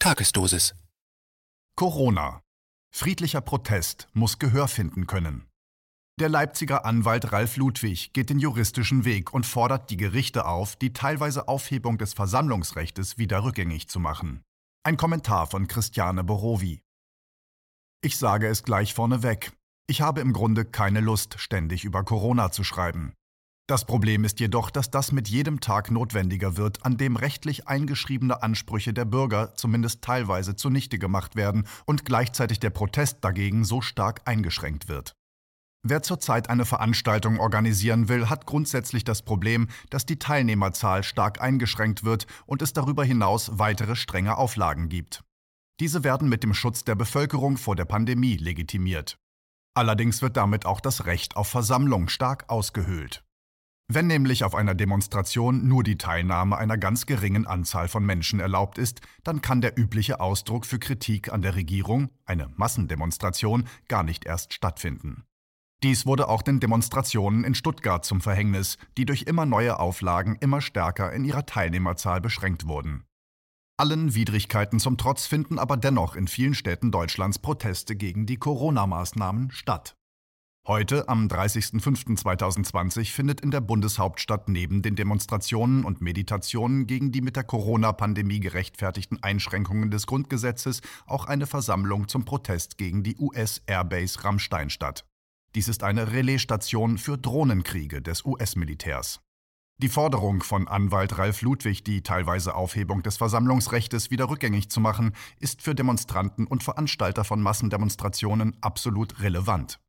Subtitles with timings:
[0.00, 0.76] Tagesdosis.
[1.74, 2.40] Corona.
[2.94, 5.48] Friedlicher Protest muss Gehör finden können.
[6.20, 10.92] Der Leipziger Anwalt Ralf Ludwig geht den juristischen Weg und fordert die Gerichte auf, die
[10.92, 14.44] teilweise Aufhebung des Versammlungsrechtes wieder rückgängig zu machen.
[14.84, 16.80] Ein Kommentar von Christiane Borowi.
[18.00, 19.52] Ich sage es gleich vorneweg.
[19.88, 23.14] Ich habe im Grunde keine Lust, ständig über Corona zu schreiben.
[23.68, 28.42] Das Problem ist jedoch, dass das mit jedem Tag notwendiger wird, an dem rechtlich eingeschriebene
[28.42, 34.22] Ansprüche der Bürger zumindest teilweise zunichte gemacht werden und gleichzeitig der Protest dagegen so stark
[34.24, 35.12] eingeschränkt wird.
[35.86, 42.04] Wer zurzeit eine Veranstaltung organisieren will, hat grundsätzlich das Problem, dass die Teilnehmerzahl stark eingeschränkt
[42.04, 45.22] wird und es darüber hinaus weitere strenge Auflagen gibt.
[45.78, 49.18] Diese werden mit dem Schutz der Bevölkerung vor der Pandemie legitimiert.
[49.74, 53.22] Allerdings wird damit auch das Recht auf Versammlung stark ausgehöhlt.
[53.90, 58.76] Wenn nämlich auf einer Demonstration nur die Teilnahme einer ganz geringen Anzahl von Menschen erlaubt
[58.76, 64.26] ist, dann kann der übliche Ausdruck für Kritik an der Regierung, eine Massendemonstration, gar nicht
[64.26, 65.24] erst stattfinden.
[65.82, 70.60] Dies wurde auch den Demonstrationen in Stuttgart zum Verhängnis, die durch immer neue Auflagen immer
[70.60, 73.04] stärker in ihrer Teilnehmerzahl beschränkt wurden.
[73.78, 79.50] Allen Widrigkeiten zum Trotz finden aber dennoch in vielen Städten Deutschlands Proteste gegen die Corona-Maßnahmen
[79.52, 79.97] statt.
[80.68, 87.36] Heute, am 30.05.2020, findet in der Bundeshauptstadt neben den Demonstrationen und Meditationen gegen die mit
[87.36, 94.68] der Corona-Pandemie gerechtfertigten Einschränkungen des Grundgesetzes auch eine Versammlung zum Protest gegen die US-Airbase Rammstein
[94.68, 95.06] statt.
[95.54, 99.20] Dies ist eine Relaisstation für Drohnenkriege des US-Militärs.
[99.78, 105.14] Die Forderung von Anwalt Ralf Ludwig, die teilweise Aufhebung des Versammlungsrechtes wieder rückgängig zu machen,
[105.40, 109.80] ist für Demonstranten und Veranstalter von Massendemonstrationen absolut relevant.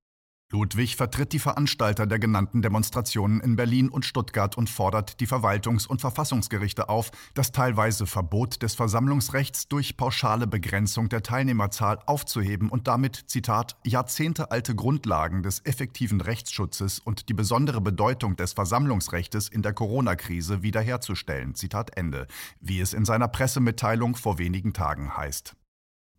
[0.52, 5.88] Ludwig vertritt die Veranstalter der genannten Demonstrationen in Berlin und Stuttgart und fordert die Verwaltungs-
[5.88, 12.88] und Verfassungsgerichte auf, das teilweise Verbot des Versammlungsrechts durch pauschale Begrenzung der Teilnehmerzahl aufzuheben und
[12.88, 19.73] damit, Zitat, jahrzehntealte Grundlagen des effektiven Rechtsschutzes und die besondere Bedeutung des Versammlungsrechtes in der
[19.73, 22.26] Corona-Krise wiederherzustellen, Zitat Ende,
[22.59, 25.55] wie es in seiner Pressemitteilung vor wenigen Tagen heißt.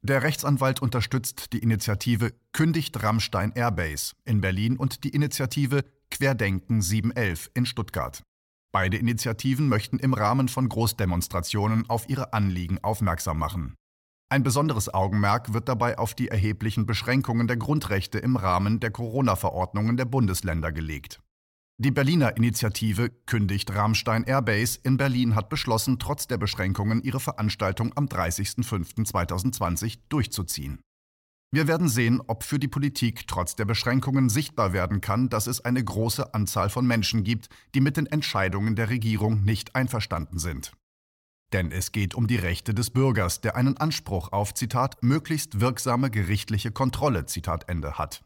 [0.03, 7.51] Der Rechtsanwalt unterstützt die Initiative Kündigt Rammstein Airbase in Berlin und die Initiative Querdenken 711
[7.53, 8.23] in Stuttgart.
[8.73, 13.75] Beide Initiativen möchten im Rahmen von Großdemonstrationen auf ihre Anliegen aufmerksam machen.
[14.31, 19.99] Ein besonderes Augenmerk wird dabei auf die erheblichen Beschränkungen der Grundrechte im Rahmen der Corona-Verordnungen
[19.99, 21.21] der Bundesländer gelegt.
[21.83, 27.97] Die Berliner Initiative Kündigt Rammstein Airbase in Berlin hat beschlossen, trotz der Beschränkungen ihre Veranstaltung
[27.97, 30.83] am 30.05.2020 durchzuziehen.
[31.51, 35.65] Wir werden sehen, ob für die Politik trotz der Beschränkungen sichtbar werden kann, dass es
[35.65, 40.73] eine große Anzahl von Menschen gibt, die mit den Entscheidungen der Regierung nicht einverstanden sind.
[41.55, 46.11] Denn es geht um die Rechte des Bürgers, der einen Anspruch auf Zitat möglichst wirksame
[46.11, 48.23] gerichtliche Kontrolle Zitat Ende hat.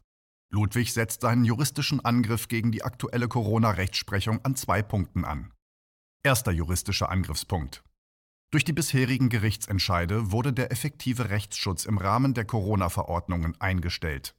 [0.51, 5.53] Ludwig setzt seinen juristischen Angriff gegen die aktuelle Corona-Rechtsprechung an zwei Punkten an.
[6.23, 7.83] Erster juristischer Angriffspunkt.
[8.51, 14.37] Durch die bisherigen Gerichtsentscheide wurde der effektive Rechtsschutz im Rahmen der Corona-Verordnungen eingestellt.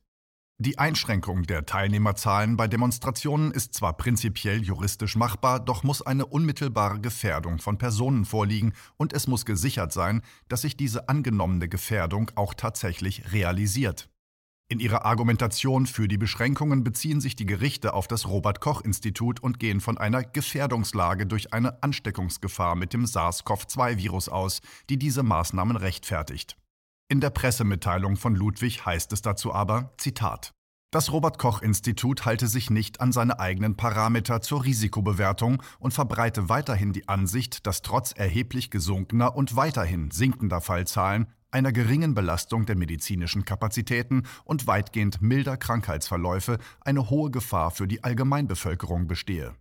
[0.58, 7.02] Die Einschränkung der Teilnehmerzahlen bei Demonstrationen ist zwar prinzipiell juristisch machbar, doch muss eine unmittelbare
[7.02, 12.54] Gefährdung von Personen vorliegen und es muss gesichert sein, dass sich diese angenommene Gefährdung auch
[12.54, 14.10] tatsächlich realisiert.
[14.68, 19.40] In ihrer Argumentation für die Beschränkungen beziehen sich die Gerichte auf das Robert Koch Institut
[19.40, 25.78] und gehen von einer Gefährdungslage durch eine Ansteckungsgefahr mit dem SARS-CoV-2-Virus aus, die diese Maßnahmen
[25.78, 26.58] rechtfertigt.
[27.10, 30.56] In der Pressemitteilung von Ludwig heißt es dazu aber, Zitat,
[30.96, 36.48] das Robert Koch Institut halte sich nicht an seine eigenen Parameter zur Risikobewertung und verbreite
[36.48, 42.78] weiterhin die Ansicht, dass trotz erheblich gesunkener und weiterhin sinkender Fallzahlen einer geringen Belastung der
[42.78, 49.54] medizinischen Kapazitäten und weitgehend milder Krankheitsverläufe eine hohe Gefahr für die Allgemeinbevölkerung bestehe.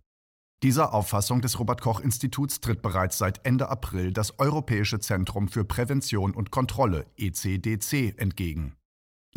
[0.63, 5.65] Dieser Auffassung des Robert Koch Instituts tritt bereits seit Ende April das Europäische Zentrum für
[5.65, 8.77] Prävention und Kontrolle ECDC entgegen.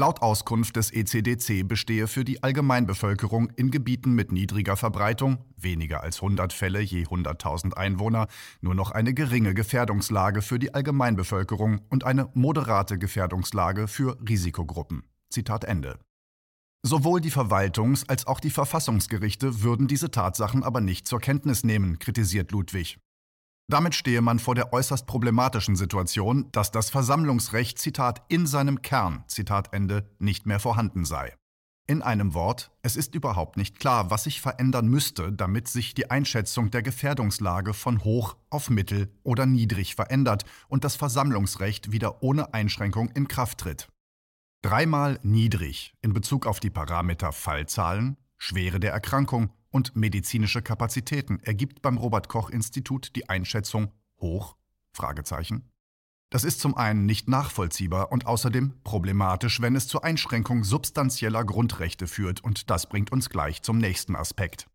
[0.00, 6.22] Laut Auskunft des ECDC bestehe für die Allgemeinbevölkerung in Gebieten mit niedriger Verbreitung, weniger als
[6.22, 8.28] 100 Fälle je 100.000 Einwohner,
[8.60, 15.02] nur noch eine geringe Gefährdungslage für die Allgemeinbevölkerung und eine moderate Gefährdungslage für Risikogruppen.
[15.30, 15.98] Zitat Ende.
[16.84, 21.98] Sowohl die Verwaltungs- als auch die Verfassungsgerichte würden diese Tatsachen aber nicht zur Kenntnis nehmen,
[21.98, 23.00] kritisiert Ludwig.
[23.70, 29.24] Damit stehe man vor der äußerst problematischen Situation, dass das Versammlungsrecht, Zitat, in seinem Kern,
[29.28, 31.34] Zitat Ende, nicht mehr vorhanden sei.
[31.86, 36.10] In einem Wort, es ist überhaupt nicht klar, was sich verändern müsste, damit sich die
[36.10, 42.54] Einschätzung der Gefährdungslage von hoch auf mittel oder niedrig verändert und das Versammlungsrecht wieder ohne
[42.54, 43.88] Einschränkung in Kraft tritt.
[44.62, 51.82] Dreimal niedrig in Bezug auf die Parameter Fallzahlen, Schwere der Erkrankung und medizinische Kapazitäten ergibt
[51.82, 54.56] beim Robert Koch Institut die Einschätzung hoch?
[56.30, 62.06] Das ist zum einen nicht nachvollziehbar und außerdem problematisch, wenn es zur Einschränkung substanzieller Grundrechte
[62.06, 64.66] führt, und das bringt uns gleich zum nächsten Aspekt.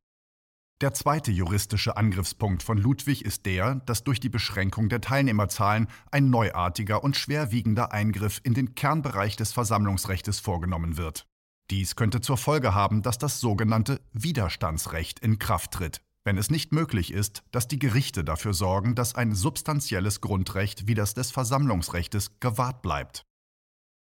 [0.82, 6.30] Der zweite juristische Angriffspunkt von Ludwig ist der, dass durch die Beschränkung der Teilnehmerzahlen ein
[6.30, 11.28] neuartiger und schwerwiegender Eingriff in den Kernbereich des Versammlungsrechtes vorgenommen wird.
[11.70, 16.72] Dies könnte zur Folge haben, dass das sogenannte Widerstandsrecht in Kraft tritt, wenn es nicht
[16.72, 22.40] möglich ist, dass die Gerichte dafür sorgen, dass ein substanzielles Grundrecht wie das des Versammlungsrechtes
[22.40, 23.26] gewahrt bleibt.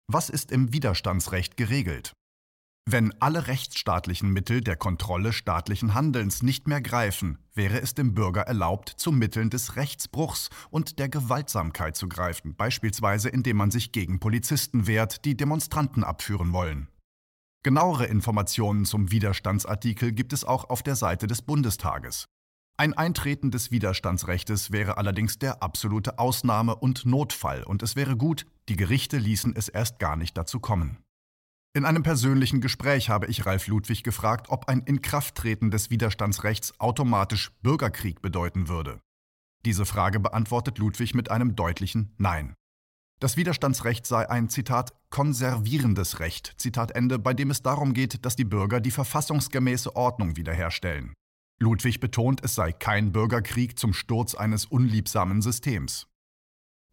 [0.07, 2.13] Was ist im Widerstandsrecht geregelt?
[2.85, 8.41] Wenn alle rechtsstaatlichen Mittel der Kontrolle staatlichen Handelns nicht mehr greifen, wäre es dem Bürger
[8.41, 14.19] erlaubt, zu Mitteln des Rechtsbruchs und der Gewaltsamkeit zu greifen, beispielsweise indem man sich gegen
[14.19, 16.89] Polizisten wehrt, die Demonstranten abführen wollen.
[17.65, 22.25] Genauere Informationen zum Widerstandsartikel gibt es auch auf der Seite des Bundestages.
[22.75, 28.45] Ein Eintreten des Widerstandsrechtes wäre allerdings der absolute Ausnahme und Notfall, und es wäre gut,
[28.67, 30.97] die Gerichte ließen es erst gar nicht dazu kommen.
[31.73, 37.51] In einem persönlichen Gespräch habe ich Ralf Ludwig gefragt, ob ein Inkrafttreten des Widerstandsrechts automatisch
[37.61, 38.99] Bürgerkrieg bedeuten würde.
[39.65, 42.55] Diese Frage beantwortet Ludwig mit einem deutlichen Nein.
[43.19, 48.35] Das Widerstandsrecht sei ein Zitat konservierendes Recht, Zitat Ende, bei dem es darum geht, dass
[48.35, 51.13] die Bürger die verfassungsgemäße Ordnung wiederherstellen.
[51.59, 56.07] Ludwig betont, es sei kein Bürgerkrieg zum Sturz eines unliebsamen Systems.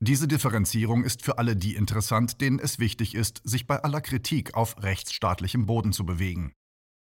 [0.02, 4.54] Diese Differenzierung ist für alle die interessant, denen es wichtig ist, sich bei aller Kritik
[4.54, 6.52] auf rechtsstaatlichem Boden zu bewegen.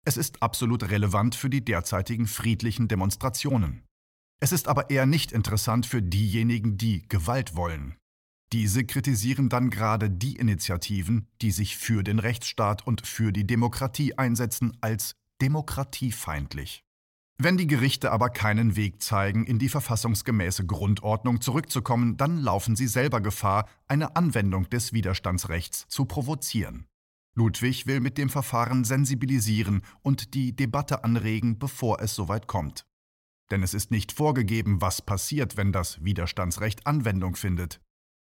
[0.04, 3.84] Es ist absolut relevant für die derzeitigen friedlichen Demonstrationen.
[4.40, 7.96] Es ist aber eher nicht interessant für diejenigen, die Gewalt wollen.
[8.52, 14.16] Diese kritisieren dann gerade die Initiativen, die sich für den Rechtsstaat und für die Demokratie
[14.16, 16.82] einsetzen, als demokratiefeindlich.
[17.40, 22.88] Wenn die Gerichte aber keinen Weg zeigen, in die verfassungsgemäße Grundordnung zurückzukommen, dann laufen sie
[22.88, 26.86] selber Gefahr, eine Anwendung des Widerstandsrechts zu provozieren.
[27.36, 32.86] Ludwig will mit dem Verfahren sensibilisieren und die Debatte anregen, bevor es soweit kommt.
[33.52, 37.80] Denn es ist nicht vorgegeben, was passiert, wenn das Widerstandsrecht Anwendung findet.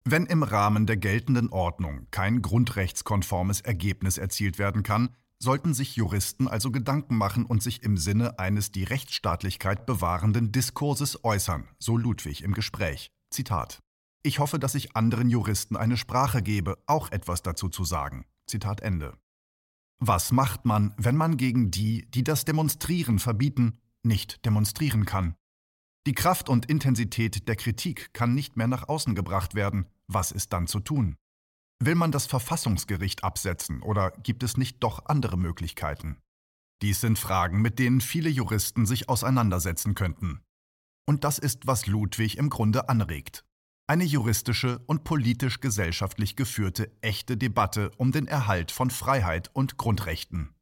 [0.07, 5.09] Wenn im Rahmen der geltenden Ordnung kein grundrechtskonformes Ergebnis erzielt werden kann,
[5.39, 11.23] sollten sich Juristen also Gedanken machen und sich im Sinne eines die Rechtsstaatlichkeit bewahrenden Diskurses
[11.23, 13.09] äußern, so Ludwig im Gespräch.
[13.31, 13.79] Zitat.
[14.21, 18.25] Ich hoffe, dass ich anderen Juristen eine Sprache gebe, auch etwas dazu zu sagen.
[18.45, 19.17] Zitat Ende.
[19.97, 25.35] Was macht man, wenn man gegen die, die das Demonstrieren verbieten, nicht demonstrieren kann?
[26.05, 29.87] Die Kraft und Intensität der Kritik kann nicht mehr nach außen gebracht werden.
[30.07, 31.15] Was ist dann zu tun?
[31.79, 36.21] Will man das Verfassungsgericht absetzen oder gibt es nicht doch andere Möglichkeiten?
[36.81, 40.41] Dies sind Fragen, mit denen viele Juristen sich auseinandersetzen könnten.
[41.07, 43.43] Und das ist, was Ludwig im Grunde anregt.
[43.87, 50.54] Eine juristische und politisch-gesellschaftlich geführte echte Debatte um den Erhalt von Freiheit und Grundrechten.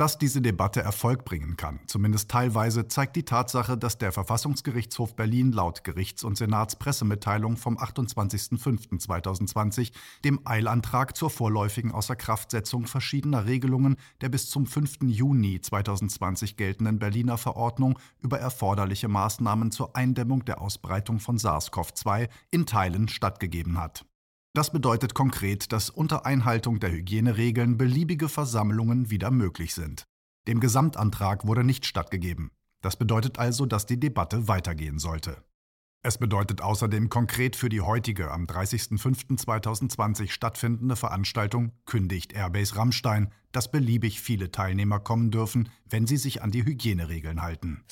[0.00, 5.52] Dass diese Debatte Erfolg bringen kann, zumindest teilweise, zeigt die Tatsache, dass der Verfassungsgerichtshof Berlin
[5.52, 9.92] laut Gerichts- und Senatspressemitteilung vom 28.05.2020
[10.24, 15.00] dem Eilantrag zur vorläufigen Außerkraftsetzung verschiedener Regelungen der bis zum 5.
[15.02, 22.64] Juni 2020 geltenden Berliner Verordnung über erforderliche Maßnahmen zur Eindämmung der Ausbreitung von SARS-CoV-2 in
[22.64, 24.06] Teilen stattgegeben hat.
[24.52, 30.04] Das bedeutet konkret, dass unter Einhaltung der Hygieneregeln beliebige Versammlungen wieder möglich sind.
[30.48, 32.50] Dem Gesamtantrag wurde nicht stattgegeben.
[32.82, 35.44] Das bedeutet also, dass die Debatte weitergehen sollte.
[36.02, 43.70] Es bedeutet außerdem konkret für die heutige am 30.05.2020 stattfindende Veranstaltung kündigt Airbase Rammstein, dass
[43.70, 47.84] beliebig viele Teilnehmer kommen dürfen, wenn sie sich an die Hygieneregeln halten.